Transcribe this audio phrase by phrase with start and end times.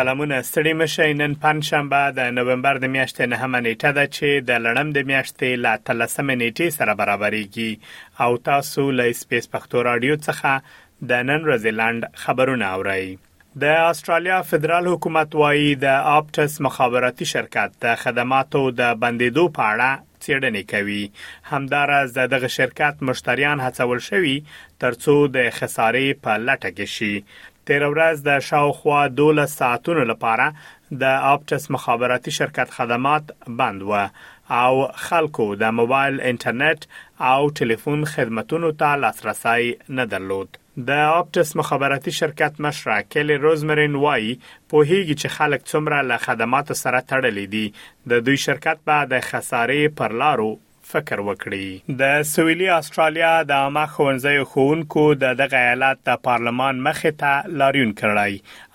[0.00, 4.88] سلامونه ستړي مشي نن پنځشنبه د نومبر د میاشتې نهمه نیټه ده چې د لړم
[4.96, 7.72] د میاشتې لا تلسمه نیټه سره برابرېږي
[8.24, 10.52] او تاسو له سپیس پښتو رادیو څخه
[11.12, 13.06] د نن رزلند خبرونه اورئ
[13.62, 19.90] د استرالیا فدرال حکومت وايي د آپټس مخابراتي شرکت د خدماتو د بندیدو په اړه
[20.22, 21.04] څېړنې کوي
[21.54, 24.36] همدارس دغه شرکت مشتریان هڅول شوي
[24.84, 27.14] ترڅو د خسارې په لټه کې شي
[27.68, 30.46] تیر ورځ د شاوخوا 12 ساعتونو لپاره
[31.02, 34.02] د آپټس مخابراتي شرکت خدمات بند و
[34.58, 34.74] او
[35.06, 36.86] خلکو د موبایل انټرنیټ
[37.30, 39.64] او ټلیفون خدماتو ته لاسرسي
[40.00, 44.28] نه درلود د آپټس مخابراتي شرکت مشر کلی روزمرین وای
[44.70, 47.66] په هیګي چې خلک څومره له خدماتو سره تړلې دي
[48.14, 50.52] د دوی شرکت به د خسارې پر لارو
[50.92, 51.66] فکر وکړي
[52.00, 57.92] د سویلي استرالیا د عامه خوندزیو خونکو د دغه ایالت د پارلمان مخې ته لاریون
[58.00, 58.32] کړای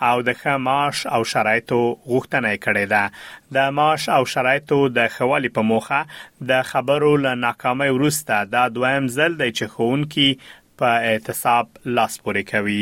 [0.07, 1.79] او د خماش او شرایطو
[2.11, 3.03] غوښتنه کړې ده
[3.59, 5.99] د ماش او شرایطو د خوالي په موخه
[6.51, 10.29] د خبرو له ناکامۍ وروسته د دویم ځل د چخونکو
[10.81, 12.79] په اعتصاب لاس پورې کوي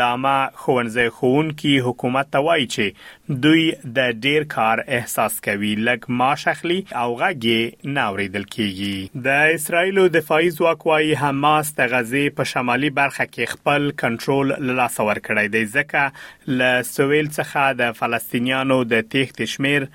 [0.00, 3.64] د عامه خوندزې خون کې حکومت ته وایي چې دوی
[3.98, 10.52] د ډیر کار احساس کوي لکه ما شخلي او غږی ناوریدل کیږي د اسرایل دفاعي
[10.60, 15.66] ځواک وايي حماس د غزې په شمالي برخه کې خپل کنټرول له لاسه ورکړی دی
[15.76, 19.86] ځکه له سویل څخه د فلسطینیانو د تیښت شمیر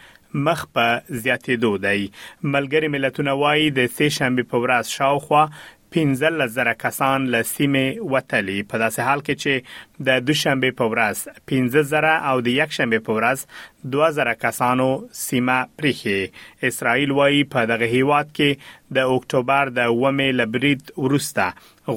[0.46, 0.86] مخ په
[1.24, 2.08] زیاتېدو دی
[2.56, 5.44] ملګری ملتونه وایي د سې شنبه په ورځ شاوخوا
[5.94, 9.54] 15 زره کسان له سیمې وتلي په داسې حال کې چې
[10.08, 11.18] د دوشنبه په ورځ
[11.52, 13.40] 15 زره او د یک شنبه په ورځ
[13.96, 14.90] 2000 کسانو
[15.28, 16.18] سیمه پریخي
[16.72, 18.50] اسرائیل وایي په دغه هیواد کې
[19.00, 21.46] د اکتوبر د 1مې لبرید ورسته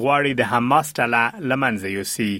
[0.01, 2.31] غواړي د حماس ټله لمنځه یوسي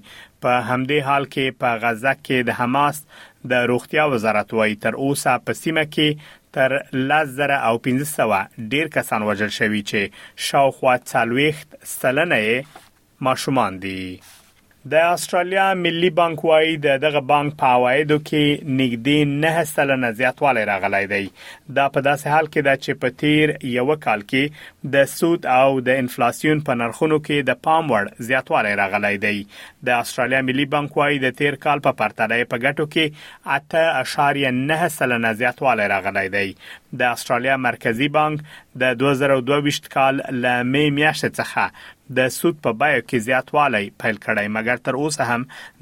[0.44, 2.98] په همدې حال کې په غزه کې د حماس
[3.50, 6.10] د روغتیا وزارت وايي تر اوسه په سیمه کې
[6.56, 6.72] تر
[7.12, 10.00] 10000 او 1500 ډیر کسان وژل شوي چې
[10.48, 11.66] شاوخوا 40
[11.96, 12.38] سلنه
[13.26, 14.04] ماشومان دي
[14.90, 20.64] د استرالیا ملي بانک وايي د دغه بانک په عوایدو کې نږدې 9 سلنه زیاتوالی
[20.70, 21.20] راغلی دی
[21.80, 25.68] دا په داسې حال کې ده چې په تیر یو کال کې د سود او
[25.90, 29.36] د انفلیسیون په نرخونو کې د پام وړ زیاتوالی راغلی دی
[29.90, 34.12] د استرالیا ملي بانک وايي د تیر کال په پرتله په ګټو کې
[34.82, 36.46] 8.9 سلنه زیاتوالی راغلی دی
[37.04, 43.18] د استرالیا مرکزی بانک د 2022 کال لمې میاشتې څخه د سود په بیه کې
[43.28, 45.42] زیاتوالی پیل کړی مګر تر اوسه هم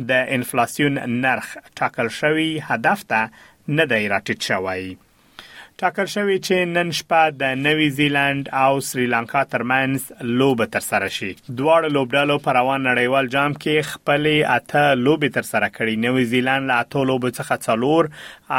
[0.09, 1.47] د انفلیسیون نرخ
[1.77, 3.19] ټاکل شوی هدف ته
[3.77, 4.83] نه دی راټیټ شوی
[5.81, 11.27] ټاکل شوی چې نن شپه د نوی زیلند او سریلانکا ترمنځ لوبه تر سره شي
[11.35, 16.67] دواړه لوبډالو پر روان نړیوال جام کې خپلې اته لوبې تر سره کړې نوی زیلند
[16.71, 18.09] له اته لوبو څخه څلور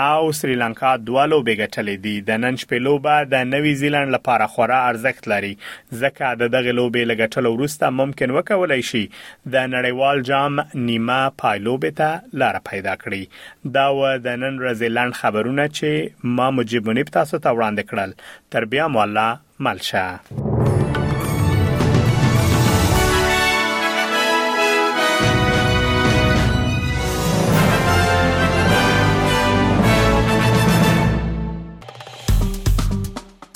[0.05, 4.81] او سریلانکا دوه لوبې ګټلې دي د نن شپې لوبه د نوی زیلند لپاره خورا
[4.95, 10.59] ارزښت لري ځکه د دغه لوبې لګټلو وروسته ممکن وکولای شي د نړیوال جام
[10.89, 17.07] نیمه پایلوبې ته لار پیدا کړي دا و د نن رزیلند خبرونه چې ما مجبونی
[17.11, 18.11] مخالف تاسو ته وړاندې کړل
[18.55, 19.31] تر بیا مو الله
[19.67, 20.07] ملشه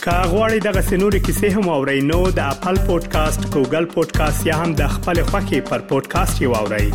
[0.04, 4.84] کاغوري دغه سنوري کیسې هم او رینو د خپل پودکاسټ ګوګل پودکاسټ یا هم د
[4.98, 6.88] خپل خاكي پر پودکاسټ یووړئ